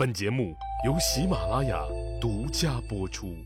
[0.00, 0.56] 本节目
[0.86, 1.78] 由喜马拉雅
[2.18, 3.36] 独家播出。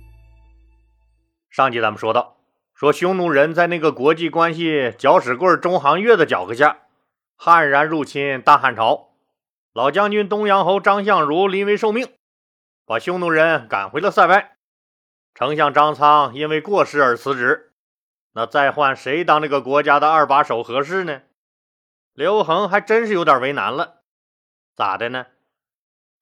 [1.50, 2.36] 上集咱们说到，
[2.76, 6.82] 说匈奴人在那个国际关系搅屎棍中行月的搅和下，
[7.34, 9.16] 悍然入侵大汉朝。
[9.72, 12.08] 老将军东阳侯张相如临危受命，
[12.86, 14.56] 把匈奴人赶回了塞外。
[15.34, 17.72] 丞相张苍因为过失而辞职。
[18.34, 21.22] 那再换谁当这个国家的二把手合适呢？
[22.12, 24.02] 刘恒还真是有点为难了。
[24.76, 25.26] 咋的呢？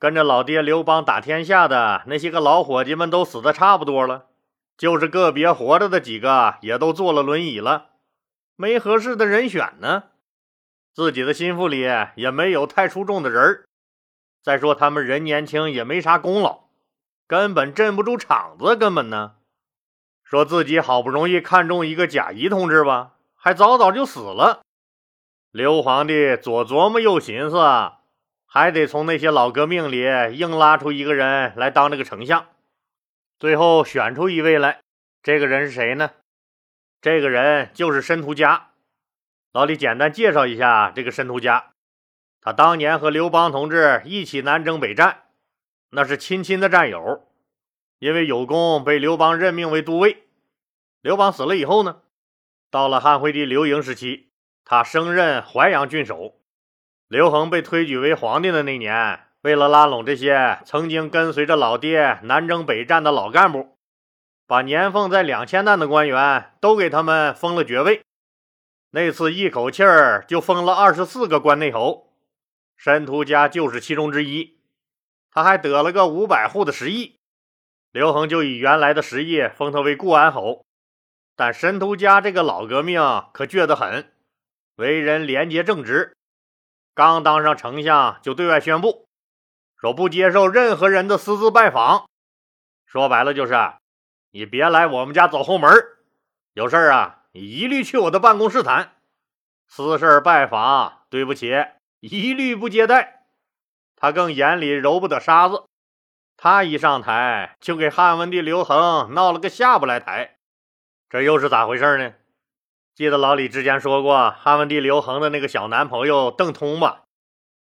[0.03, 4.27] 跟着老爹刘邦打天下的那些个老伙计们都死的差不多了，
[4.77, 7.91] 就是个别活着的几个也都坐了轮椅了，
[8.57, 10.03] 没合适的人选呢。
[10.93, 11.87] 自己的心腹里
[12.17, 13.65] 也没有太出众的人儿。
[14.43, 16.65] 再说他们人年轻，也没啥功劳，
[17.29, 19.35] 根本镇不住场子，根本呢。
[20.25, 24.63] 说自己好不容易看中一个贾谊同志吧，还早早就死了。
[25.53, 27.57] 刘皇帝左琢磨右寻思，
[28.55, 30.03] 还得从那些老革命里
[30.37, 32.49] 硬拉出一个人来当这个丞相。
[33.39, 34.83] 最后选出一位来，
[35.23, 36.11] 这个人是谁呢？
[37.01, 38.73] 这个人就是申屠嘉。
[39.53, 41.71] 老李简单介绍一下这个申屠嘉。
[42.43, 45.23] 他当年和刘邦同志一起南征北战，
[45.89, 47.27] 那是亲亲的战友。
[48.01, 50.25] 因为有功，被刘邦任命为都尉。
[51.01, 52.03] 刘邦死了以后呢，
[52.71, 54.29] 到了汉惠帝刘盈时期，
[54.63, 56.37] 他升任淮阳郡守。
[57.13, 63.77] 刘恒被推举为皇帝的那年，为了拉拢这些曾经跟随着老爹南征北战的老干部，
[64.47, 68.01] 把年俸在两千担的官员都给他们封了爵位。
[68.93, 72.15] 那次一口气儿就封了二十四个关内侯，
[72.79, 74.57] 申屠家就是其中之一。
[75.31, 77.17] 他还得了个五百户的食邑。
[77.91, 80.65] 刘恒就以原来的食邑封他为固安侯，
[81.37, 83.03] 但申屠家这个老革命
[83.35, 84.11] 可倔得很，
[84.77, 86.17] 为人廉洁正直。
[86.95, 89.07] 刚当上丞相，就对外宣布
[89.77, 92.07] 说不接受任何人的私自拜访。
[92.85, 93.55] 说白了就是，
[94.31, 95.71] 你别来我们家走后门
[96.53, 98.93] 有事啊，你一律去我的办公室谈。
[99.67, 101.51] 私事拜访，对不起，
[102.01, 103.25] 一律不接待。
[103.97, 105.65] 他更眼里揉不得沙子。
[106.37, 110.37] 他一上台，就给汉文帝刘恒闹了个下不来台，
[111.09, 112.13] 这又是咋回事呢？
[112.95, 117.05] 记得老李之前说过，汉文帝刘恒的那个小男朋友邓通吧？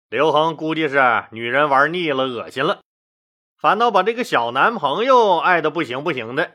[0.08, 2.80] 刘恒估计是女人玩腻了，恶心了，
[3.56, 6.54] 反倒把这个小男朋友爱的不行不行的。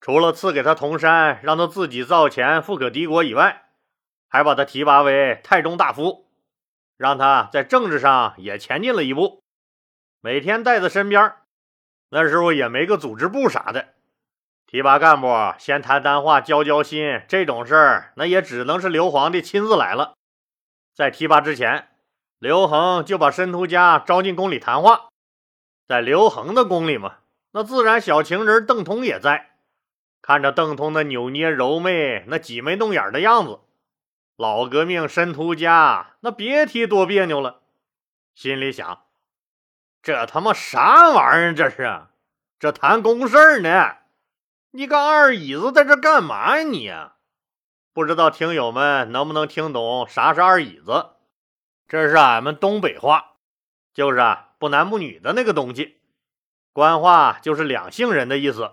[0.00, 3.64] 除了赐给他铜山，让他自己造钱富可敌国以外，
[4.28, 6.28] 还把他提拔为太中大夫，
[6.96, 9.42] 让他在政治上也前进了一步。
[10.20, 11.34] 每天带在身边，
[12.10, 13.94] 那时候也没个组织部啥的，
[14.72, 15.28] 提拔干部
[15.58, 20.14] 先谈谈话、交交心这种事儿，那也只能是刘皇帝亲自来了。
[20.94, 21.90] 在提拔之前，
[22.38, 25.10] 刘恒就把申屠家招进宫里谈话。
[25.86, 27.16] 在刘恒的宫里嘛，
[27.50, 29.50] 那自然小情人邓通也在。
[30.22, 33.60] 看着邓通那扭捏柔媚、那挤眉弄眼的样子，
[34.38, 37.60] 老革命申屠家那别提多别扭了，
[38.34, 39.02] 心里想。
[40.02, 41.54] 这他妈啥玩意儿？
[41.54, 42.06] 这是，
[42.58, 43.96] 这谈公事呢？
[44.74, 46.64] 你个二椅子在这干嘛呀？
[46.64, 47.10] 你
[47.92, 51.10] 不知道听友们能不能听懂啥是二椅子？
[51.86, 53.34] 这是俺们东北话，
[53.92, 56.00] 就是啊不男不女的那个东西。
[56.72, 58.70] 官话就是两性人的意思。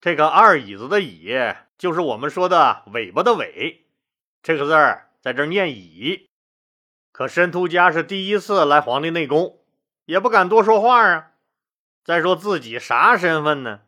[0.00, 1.34] 这个二椅子的椅，
[1.76, 3.84] 就是我们说的尾巴的尾，
[4.44, 6.28] 这个字儿在这念椅。
[7.10, 9.58] 可申屠家是第一次来皇帝内宫。
[10.04, 11.32] 也不敢多说话啊！
[12.04, 13.80] 再说自己啥身份呢？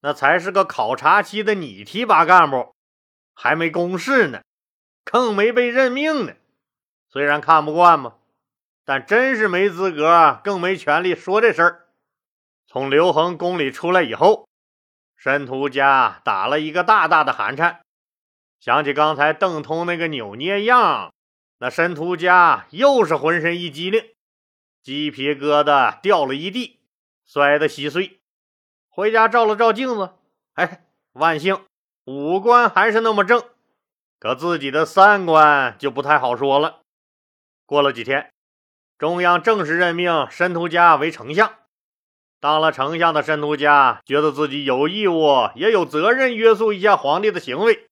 [0.00, 2.74] 那才是个考察期的拟提拔干部，
[3.34, 4.42] 还没公示呢，
[5.04, 6.34] 更没被任命呢。
[7.08, 8.14] 虽然看不惯嘛，
[8.84, 11.86] 但真是没资格，更没权利说这事儿。
[12.66, 14.48] 从刘恒宫里出来以后，
[15.16, 17.80] 申屠家打了一个大大的寒颤，
[18.60, 21.12] 想起刚才邓通那个扭捏样，
[21.58, 24.04] 那申屠家又是浑身一激灵。
[24.82, 26.80] 鸡皮疙瘩掉了一地，
[27.24, 28.20] 摔得稀碎。
[28.96, 30.12] 回家照了照镜子，
[30.54, 31.60] 哎，万幸
[32.06, 33.44] 五官还是那么正，
[34.18, 36.80] 可自己的三观就不太好说了。
[37.66, 38.32] 过了几天，
[38.96, 41.52] 中央正式任命申屠家为丞相。
[42.40, 47.86] 当了丞相的申屠家觉得自己有义务也有责任约束一下皇帝的行为，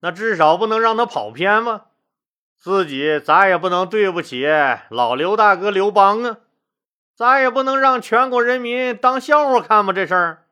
[0.00, 1.82] 那至少不能让他跑偏吗？
[2.58, 4.44] 自己咋也不能对不起
[4.90, 6.38] 老刘大哥刘邦啊，
[7.16, 9.92] 咋也不能让全国人民当笑话看吧？
[9.92, 10.46] 这事儿，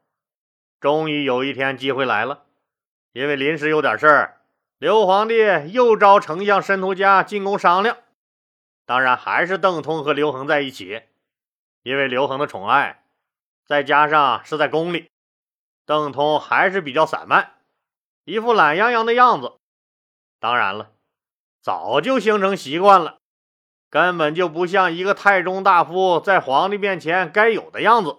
[0.78, 2.44] 终于有一天机会来了，
[3.12, 4.40] 因为临时有点事儿，
[4.78, 5.36] 刘皇帝
[5.72, 7.96] 又召丞相申屠嘉进宫商量，
[8.86, 11.02] 当然还是邓通和刘恒在一起。
[11.82, 13.04] 因为刘恒的宠爱，
[13.66, 15.10] 再加上是在宫里，
[15.84, 17.54] 邓通还是比较散漫，
[18.24, 19.54] 一副懒洋洋的样子。
[20.38, 20.92] 当然了，
[21.60, 23.18] 早就形成习惯了，
[23.92, 28.16] 根本就不像一个太中大夫在皇帝面前该有的样子。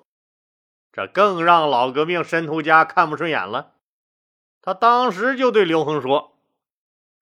[0.92, 3.72] 这更让老革命申屠家看不顺眼了。
[4.62, 6.38] 他当时就对刘恒说：“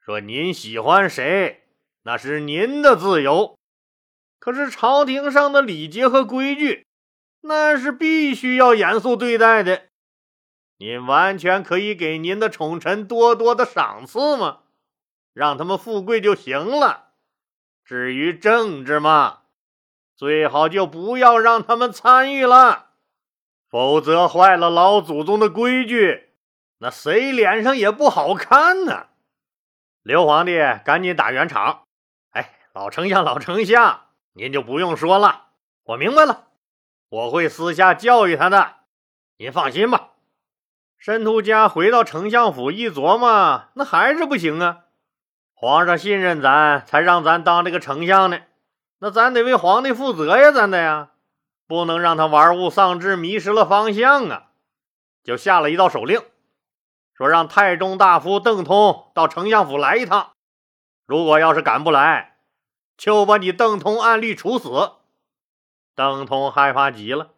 [0.04, 1.64] 说您喜欢谁，
[2.04, 3.58] 那是您的自由。”
[4.38, 6.86] 可是朝廷上的礼节和规矩，
[7.40, 9.84] 那是必须要严肃对待的。
[10.78, 14.64] 您完全可以给您的宠臣多多的赏赐嘛，
[15.34, 17.11] 让他们富贵就行了。
[17.92, 19.40] 至于政治嘛，
[20.16, 22.92] 最好就不要让他们参与了，
[23.70, 26.30] 否则坏了老祖宗的规矩，
[26.78, 29.08] 那谁脸上也不好看呢。
[30.04, 31.84] 刘皇帝赶紧打圆场
[32.32, 34.04] ：“哎，老丞相，老丞相。”
[34.36, 35.48] 您就不用说了，
[35.84, 36.48] 我明白了，
[37.10, 38.76] 我会私下教育他的，
[39.36, 40.12] 您放心吧。
[40.98, 44.86] 申屠家回到丞相府一琢磨，那还是不行啊。
[45.62, 48.40] 皇上信任咱，才让咱当这个丞相呢，
[48.98, 51.10] 那咱得为皇帝负责呀，咱得呀，
[51.68, 54.46] 不能让他玩物丧志，迷失了方向啊。
[55.24, 56.20] 就下了一道手令，
[57.14, 60.32] 说让太中大夫邓通到丞相府来一趟，
[61.06, 62.38] 如果要是赶不来。
[62.98, 64.94] 就把你邓通按律处死。
[65.96, 67.34] 邓通害怕极了。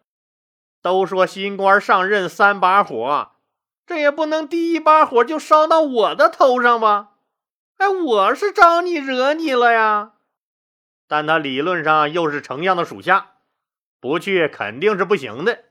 [0.80, 3.32] 都说新官上任三把火，
[3.84, 7.10] 这也不能第一把火就烧到我的头上吧？
[7.76, 10.12] 哎，我是招你惹你了呀？
[11.06, 13.32] 但他理论上又是丞相的属下，
[14.00, 15.64] 不去肯定是不行的。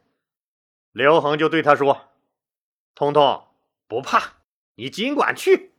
[0.92, 2.10] 刘恒就对他说
[2.94, 3.48] ：“通通，
[3.88, 4.34] 不怕，
[4.76, 5.72] 你尽管去，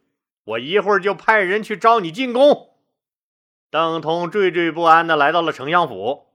[0.45, 2.75] 我一会儿就派人去招你进宫。”
[3.71, 6.27] 邓通惴惴不安地来到了丞相府，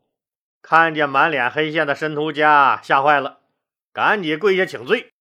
[0.62, 3.40] 看见满脸黑线的申屠家，吓坏了，
[3.92, 5.12] 赶紧跪下请罪。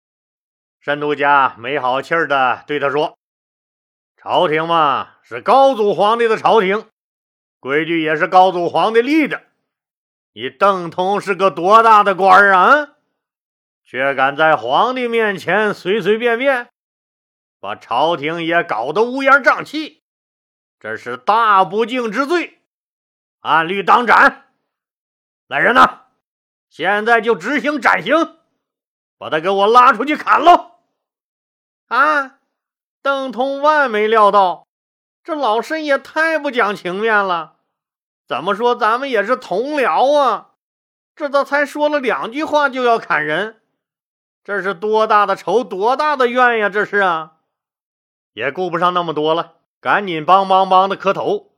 [0.80, 3.17] 申屠家没好气儿地对他说
[4.20, 6.88] ：“朝廷嘛，是高祖皇帝的朝廷，
[7.60, 9.44] 规矩也是高祖皇帝立的。
[10.32, 12.96] 你邓通是个多大的官儿啊？
[13.84, 16.68] 却敢在皇帝面前随随便便，
[17.60, 20.02] 把朝廷也搞得乌烟瘴气。”
[20.80, 22.60] 这是大不敬之罪，
[23.40, 24.52] 按律当斩。
[25.46, 26.06] 来人呐，
[26.68, 28.36] 现在就执行斩刑，
[29.16, 30.80] 把他给我拉出去砍喽！
[31.86, 32.37] 啊！
[33.02, 34.66] 邓通万没料到，
[35.22, 37.56] 这老申也太不讲情面了。
[38.26, 40.50] 怎么说，咱们也是同僚啊，
[41.16, 43.62] 这咋才说了两句话就要砍人？
[44.44, 46.68] 这是多大的仇，多大的怨呀！
[46.70, 47.32] 这是啊，
[48.32, 49.56] 也顾不上那么多了。
[49.80, 51.52] 赶紧梆梆梆的磕头，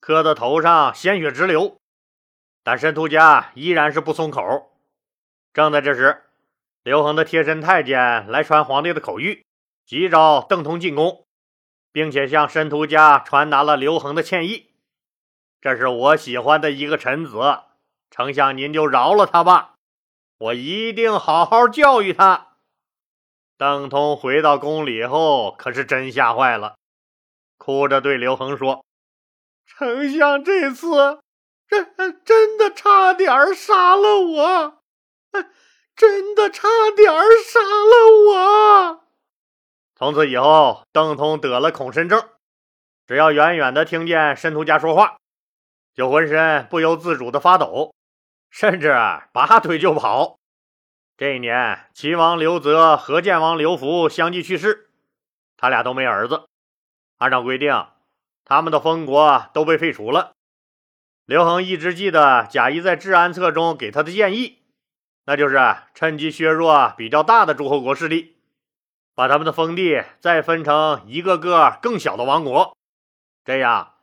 [0.00, 1.76] 磕的头上鲜血直流，
[2.62, 4.72] 但申屠家依然是不松口。
[5.52, 6.24] 正在这时，
[6.82, 9.42] 刘恒的贴身太监来传皇帝的口谕，
[9.86, 11.24] 急召邓通进宫，
[11.92, 14.72] 并且向申屠家传达了刘恒的歉意。
[15.60, 17.60] 这是我喜欢的一个臣子，
[18.10, 19.74] 丞相您就饶了他吧，
[20.38, 22.56] 我一定好好教育他。
[23.56, 26.74] 邓通回到宫里后，可是真吓坏了。
[27.56, 28.84] 哭着对刘恒说
[29.66, 31.20] ：“丞相这次
[31.68, 34.82] 真真的差点杀了我，
[35.96, 37.12] 真的差点
[37.44, 39.05] 杀了我。”
[39.98, 42.22] 从此以后，邓通得了恐身症，
[43.06, 45.16] 只要远远的听见申屠家说话，
[45.94, 47.94] 就浑身不由自主的发抖，
[48.50, 48.94] 甚至
[49.32, 50.38] 拔腿就跑。
[51.16, 54.90] 这一年，齐王刘泽和建王刘福相继去世，
[55.56, 56.44] 他俩都没儿子。
[57.16, 57.86] 按照规定，
[58.44, 60.32] 他们的封国都被废除了。
[61.24, 64.58] 刘恒一直记得贾谊在《治安策》中给他的建议，
[65.24, 65.58] 那就是
[65.94, 68.35] 趁机削弱比较大的诸侯国势力，
[69.16, 72.76] 把他们的封地再分成一个个更小的王国，
[73.46, 73.94] 这样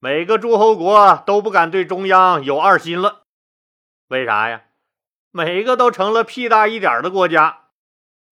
[0.00, 3.24] 每个诸侯国都不敢对中央有二心了。
[4.08, 4.62] 为啥呀？
[5.30, 7.66] 每个都成了屁大一点的国家，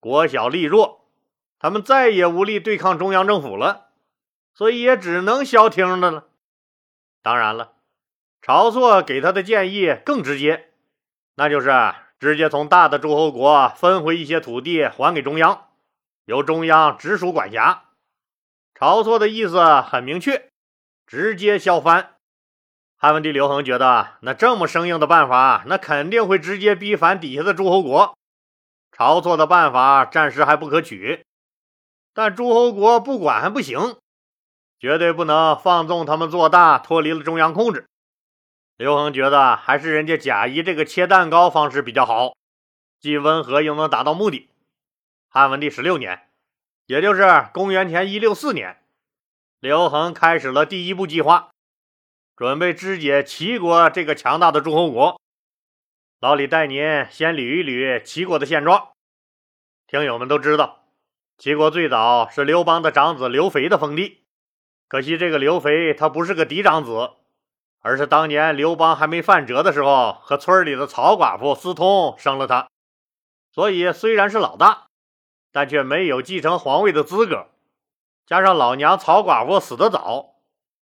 [0.00, 1.06] 国小力弱，
[1.58, 3.88] 他们再也无力对抗中央政府了。
[4.54, 6.28] 所以也只能消停的了。
[7.22, 7.72] 当然了，
[8.42, 10.70] 晁错给他的建议更直接，
[11.34, 11.70] 那就是
[12.18, 15.68] 直接从大的诸侯国分回一些土地还给中央，
[16.32, 17.90] 由中央直属管辖。
[18.74, 20.48] 晁错的意思很明确，
[21.06, 22.14] 直接削藩。
[22.96, 28.16] 汉文帝刘恒觉得，那这么生硬的办法，那肯定会直接逼反底下的诸侯国。
[28.96, 31.22] 晁错的办法暂时还不可取，
[32.14, 33.96] 但诸侯国不管还不行。
[34.80, 37.86] 绝对不能放纵他们做大，脱离了中央控制。
[38.78, 42.34] 刘恒觉得还是人家贾谊这个切蛋糕方式比较好，
[42.98, 44.48] 既温和又能达到目的。
[45.34, 46.28] 汉文帝十六年，
[46.84, 48.82] 也就是公元前一六四年，
[49.60, 51.48] 刘恒开始了第一步计划，
[52.36, 55.18] 准备肢解齐国这个强大的诸侯国。
[56.20, 58.90] 老李带您先捋一捋齐国的现状。
[59.86, 60.84] 听友们都知道，
[61.38, 64.24] 齐国最早是刘邦的长子刘肥的封地，
[64.86, 67.12] 可惜这个刘肥他不是个嫡长子。
[67.80, 72.68] 而是当年刘邦还没犯辙的时候，和村里的曹寡妇私通生了他，
[73.50, 74.88] 所以虽然是老大，
[75.52, 77.48] 但却没有继承皇位的资格。
[78.26, 80.36] 加上老娘曹寡妇死得早，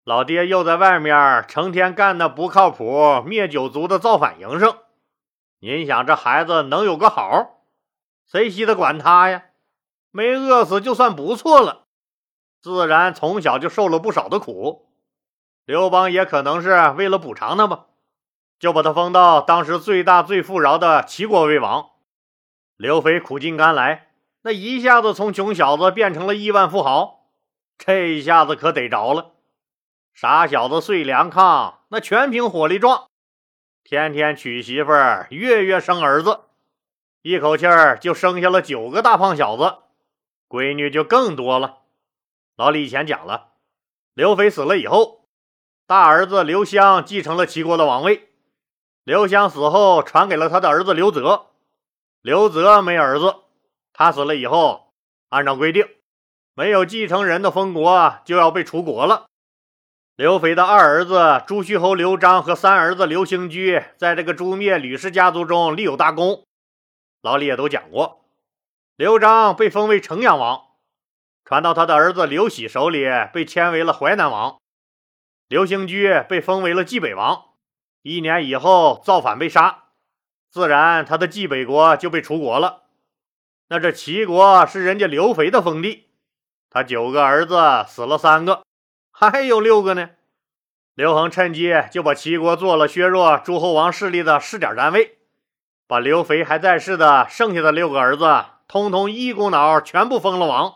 [0.02, 4.78] 老爹又在外面成天干那不靠谱灭九族的造反营生，
[5.61, 7.61] 您想这孩子能有个好？
[8.26, 9.44] 谁稀得管他呀？
[10.11, 11.87] 没饿死就算不错了，
[12.61, 14.88] 自然从小就受了不少的苦。
[15.64, 17.87] 刘邦也可能是为了补偿他吧，
[18.59, 21.90] 就把他封到当时最大最富饶的齐国为王。
[22.76, 24.03] 刘肥苦尽甘来，
[24.46, 27.30] 那一下子从穷小子变成了亿万富豪，
[27.78, 29.32] 这一下子可得着了。
[30.12, 33.08] 傻小子睡凉炕，那全凭火力壮，
[33.82, 36.40] 天天娶媳妇儿，月月生儿子，
[37.22, 39.78] 一口气儿就生下了九个大胖小子，
[40.46, 41.78] 闺女就更多了。
[42.54, 43.52] 老李以前讲了，
[44.12, 45.24] 刘肥死了以后。
[45.86, 48.28] 大儿子刘襄继承了齐国的王位。
[49.04, 51.46] 刘襄死后，传给了他的儿子刘泽。
[52.20, 53.36] 刘泽没儿子，
[53.94, 54.92] 他死了以后，
[55.28, 55.88] 按照规定，
[56.52, 59.26] 没有继承人的封国就要被除国了。
[60.16, 66.44] 刘肥的二儿子朱虚侯刘章和三儿子刘兴居，在这个诛灭吕氏家族中立有大功。
[67.22, 68.24] 老李也都讲过，
[68.96, 70.62] 刘璋被封为城阳王，
[71.44, 74.60] 传到他的儿子刘喜手里，被迁为了淮南王。
[75.48, 77.50] 刘兴居被封为了冀北王，
[78.02, 79.84] 一年以后造反被杀，
[80.50, 82.83] 自然他的冀北国就被除国了。
[83.68, 86.09] 那这齐国是人家刘肥的封地，
[86.71, 87.56] 他九个儿子
[87.88, 88.62] 死了三个，
[89.11, 90.11] 还有六个呢。
[90.94, 95.18] 刘恒趁机就把齐国做了削弱诸侯王势力的试点单位，
[95.87, 100.75] 把刘肥还在世的剩下的六个儿子，通通一股脑全部封了王。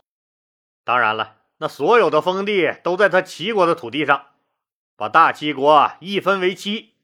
[0.84, 4.26] 当然了，那所有的封地都在他齐国的土地上。
[4.96, 6.94] 把大齐国一分为七，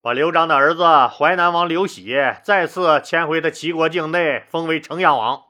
[0.00, 5.42] 把刘璋的儿子淮南王刘喜再次迁回他齐国境内，封为城阳王。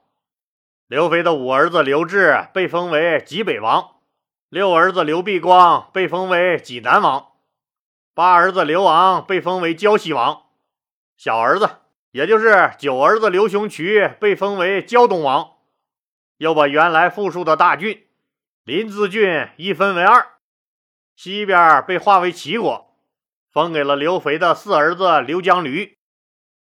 [0.87, 3.97] 刘肥的五儿子刘志被封为济北王，
[4.49, 7.33] 六儿子刘必光被封为济南王，
[8.15, 10.45] 八儿子刘昂被封为胶西王，
[11.19, 11.69] 小儿子
[12.13, 15.57] 也就是九儿子刘雄渠被封为胶东王，
[16.39, 18.07] 又把原来富庶的大郡
[18.65, 20.27] 临淄郡一分为二。
[21.15, 22.88] 西边被划为齐国，
[23.59, 25.97] 封给了刘肥的四儿子刘江驴；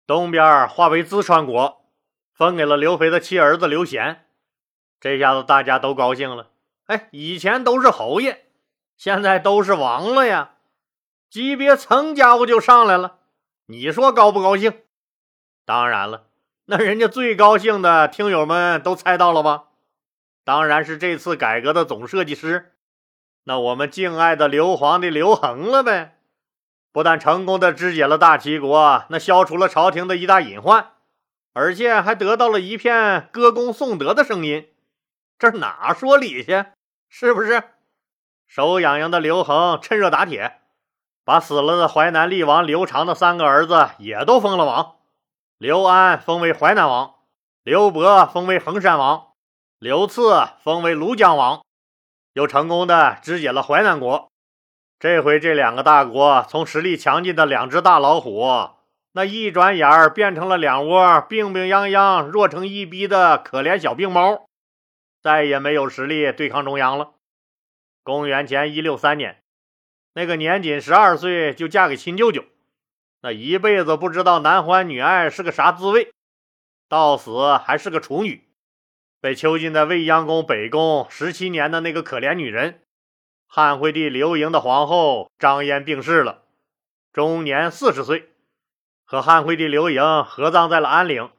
[0.05, 1.87] 东边划为淄川国，
[2.35, 4.27] 封给了刘肥的七儿子刘贤。
[4.99, 6.51] 这下子大家都高兴了。
[6.85, 8.45] 哎，以前都是侯爷，
[8.95, 10.51] 现在都是王了呀，
[11.31, 13.21] 级别蹭家伙就上来了。
[13.65, 14.71] 你说高不高兴？
[15.65, 16.27] 当然了，
[16.65, 19.63] 那人家最高兴的听友们都猜到了吧？
[20.43, 22.75] 当然是这次改革的总设计师。
[23.45, 26.19] 那我们敬爱的刘皇帝刘恒了呗，
[26.93, 30.91] 不但成功的肢解了大齐国，那消除了朝廷的一大隐患，
[31.51, 34.69] 而且还得到了一片歌功颂德的声音，
[35.39, 36.65] 这哪说理去？
[37.09, 37.63] 是不是？
[38.45, 40.61] 手痒痒的刘恒趁热打铁，
[41.25, 44.97] 把死了的淮南厉王刘长的三个儿子也都封了王，
[45.57, 47.15] 刘安封为淮南王，
[47.63, 49.29] 刘伯封为衡山王，
[49.79, 51.63] 刘赐封为庐江王。
[52.33, 54.31] 又成功的肢解了淮南国，
[55.03, 58.69] 这回这两个大国从实力强劲的两只大老虎，
[59.11, 64.47] 那一转眼儿变成了两窝病病殃殃、弱成一逼的可怜小病猫，
[65.21, 67.15] 再也没有实力对抗中央了。
[68.01, 69.43] 公元前一六三年，
[70.13, 72.45] 那个年仅十二岁就嫁给亲舅舅，
[73.23, 76.13] 那一辈子不知道男欢女爱是个啥滋味，
[76.87, 78.47] 到死还是个处女。
[79.19, 82.82] 被囚禁在未央宫北宫十七年的那个可怜女人，
[83.55, 86.41] 汉惠帝刘盈的皇后张嫣病逝了，
[87.11, 88.31] 终年四十岁，
[89.05, 91.29] 和汉惠帝刘盈合葬在了安陵，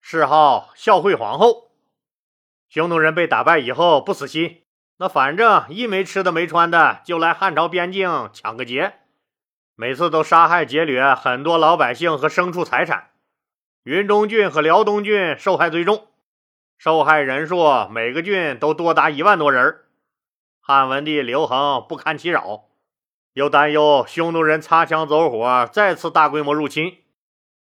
[0.00, 1.70] 谥号孝惠皇后。
[2.68, 4.64] 匈奴人被打败以后不死心，
[4.96, 8.94] 那反正一没吃的没穿的，就来汉朝边境抢个劫，
[9.76, 13.10] 每次都杀害劫掠很多老百姓和牲畜财产，
[13.84, 16.08] 云中郡和辽东郡受害最重。
[16.76, 19.82] 受害人数每个郡都多达一万多人
[20.64, 22.66] 汉文帝刘恒不堪其扰，
[23.32, 26.98] 又担忧匈奴人擦枪走火，再次大规模入侵。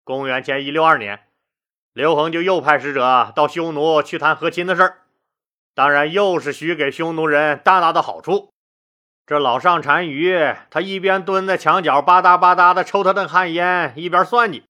[0.03, 1.27] 公元前一六二年，
[1.93, 5.01] 刘恒就又派使者到匈奴去谈和亲的事儿，
[5.73, 8.49] 当然又是许给匈奴人大大的好处。
[9.25, 14.63] 这老上单于，他一边蹲在墙角吧嗒吧嗒的抽他的旱烟，一边算计，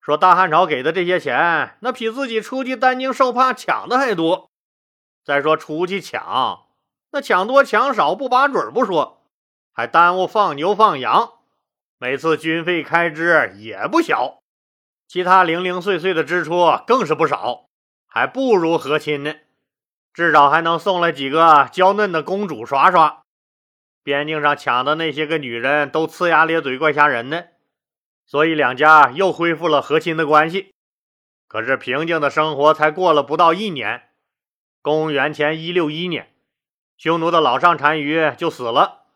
[0.00, 4.48] 说大汉朝给的这些钱，那比自己出去担惊受怕抢的还多。
[5.22, 6.62] 再说出去抢，
[7.12, 9.22] 那抢多抢少不把准不说，
[9.72, 11.34] 还耽误放牛放羊，
[11.98, 14.40] 每次军费开支也不小，
[15.06, 17.66] 其他零零碎碎的支出更是不少，
[18.06, 19.34] 还不如和亲呢，
[20.14, 23.22] 至少还能送来几个娇嫩的公主耍耍。
[24.02, 27.50] 边境上抢的那些个女人都呲牙咧嘴，怪吓人的，
[28.26, 30.72] 所以两家又恢复了和亲的关系。
[31.46, 34.08] 可是平静的生活才过了不到一年，
[34.80, 36.31] 公元前一六一年，
[37.02, 39.06] 匈奴的老上单于就死了，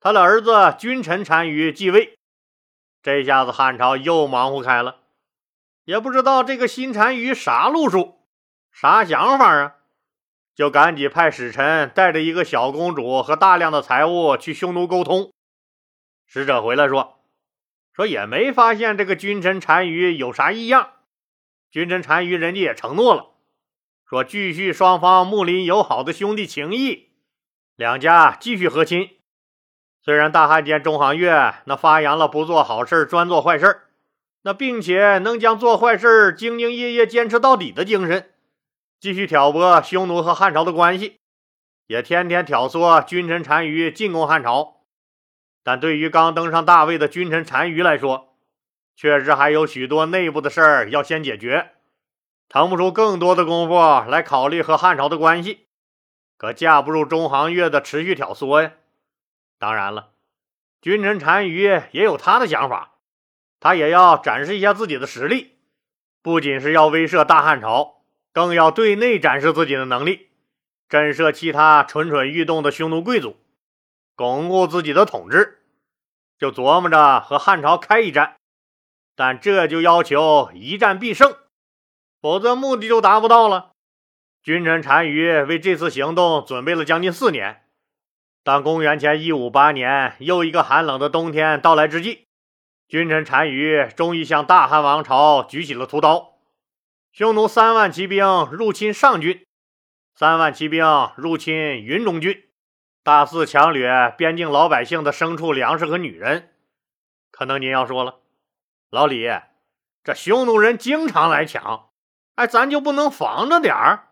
[0.00, 2.18] 他的儿子君臣单于继位。
[3.02, 4.96] 这下子汉朝又忙活开了，
[5.84, 8.18] 也不知道这个新单于啥路数，
[8.70, 9.76] 啥想法啊？
[10.54, 15.32] 就赶紧派使臣带着一个小公主和大量的财物去匈奴沟通。
[16.26, 17.24] 使者回来说，
[17.94, 20.90] 说也没发现这个君臣单于有啥异样。
[21.70, 23.30] 君臣单于人家也承诺了，
[24.04, 27.08] 说继续双方睦邻友好的兄弟情谊，
[27.82, 29.10] 两家继续和亲。
[30.04, 33.80] 虽然大汉奸中行月那发扬了不做好事专做坏事
[34.42, 38.30] 那并且能将做坏事兢兢业业坚持到底的精神。
[39.00, 41.16] 继续挑拨匈奴和汉朝的关系，
[41.88, 44.82] 也天天挑唆君臣单于进攻汉朝。
[45.64, 48.36] 但对于刚登上大位的君臣单于来说，
[48.94, 51.72] 确实还有许多内部的事儿要先解决，
[52.48, 53.74] 腾不出更多的功夫
[54.08, 55.66] 来考虑和汉朝的关系，
[56.42, 58.72] 可架不住中行月的持续挑唆呀。
[59.60, 60.10] 当然了，
[60.80, 62.94] 君臣单于也有他的想法，
[63.60, 65.52] 他也要展示一下自己的实力，
[66.20, 68.02] 不仅是要威慑大汉朝。
[68.32, 70.30] 更要对内展示自己的能力，
[70.88, 73.36] 震慑其他蠢蠢欲动的匈奴贵族，
[74.16, 75.62] 巩固自己的统治，
[76.38, 78.34] 就琢磨着和汉朝开一战。
[79.14, 81.36] 但这就要求一战必胜，
[82.20, 83.71] 否则目的就达不到了。
[84.42, 87.62] 君臣单于为这次行动准备了将近四年。
[88.42, 92.26] 当公元前一五八年又一个寒冷的冬天到来之际，
[92.88, 96.38] 君臣单于终于向大汉王朝举起了屠刀。
[97.12, 99.46] 匈奴三万骑兵入侵上郡，
[100.16, 100.84] 三万骑兵
[101.16, 102.48] 入侵云中郡，
[103.04, 106.50] 大肆抢掠边境老百姓的牲畜、粮食和女人。
[107.30, 108.18] 可能您要说了，
[108.90, 109.28] 老李，
[110.02, 111.90] 这匈奴人经常来抢，
[112.34, 114.08] 哎，咱就不能防着点儿？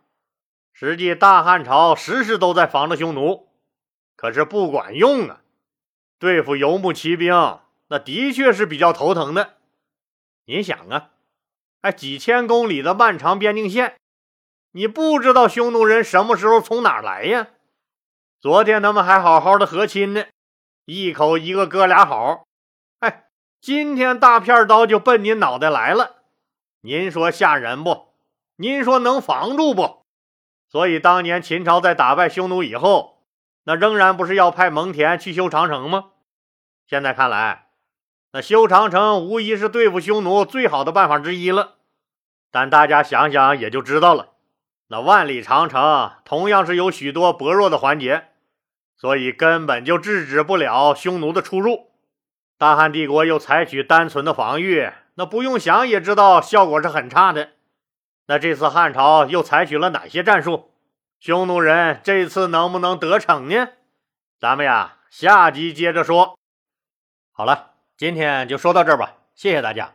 [0.81, 3.51] 实际大汉朝时时都在防着匈奴，
[4.17, 5.43] 可是不管用啊！
[6.19, 7.35] 对付游牧骑兵，
[7.89, 9.59] 那的确是比较头疼的。
[10.47, 11.11] 您想啊？
[11.83, 13.99] 哎，几千公里的漫长边境线，
[14.73, 17.49] 你不知道匈奴人什么时候从哪来呀？
[18.41, 20.25] 昨天他们还好好的和亲呢，
[20.87, 22.45] 一口一个哥俩好。
[23.01, 23.27] 哎，
[23.61, 26.23] 今天大片刀就奔您脑袋来了，
[26.81, 28.15] 您说吓人不？
[28.57, 30.00] 您说能防住不？
[30.71, 33.25] 所以当年秦朝在打败匈奴以后，
[33.65, 36.11] 那仍然不是要派蒙恬去修长城吗？
[36.87, 37.67] 现在看来。
[38.33, 41.75] 那修长城无疑是对付匈奴最好的办法之一了，
[42.53, 44.29] 但大家想想也就知道了。
[44.87, 48.29] 那万里长城同样是有许多薄弱的环节，
[48.97, 51.91] 所以根本就制止不了匈奴的出入。
[52.57, 57.51] 大汉帝国又采取单纯的防御，那不用想也知道效果是很差的。
[58.31, 60.71] 那这次汉朝又采取了哪些战术？
[61.19, 63.71] 匈奴人这次能不能得逞呢？
[64.39, 66.39] 咱们呀，下集接着说。
[67.33, 67.73] 好了。
[67.97, 69.95] 今天就说到这儿吧，谢谢大家。